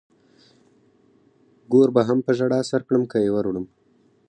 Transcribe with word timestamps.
ګور 1.71 1.89
به 1.95 2.01
هم 2.07 2.19
په 2.25 2.31
ژړا 2.37 2.59
سر 2.69 2.81
کړم 2.87 3.03
که 3.11 3.17
يې 3.23 3.29
ور 3.33 3.45
وړم. 3.47 3.65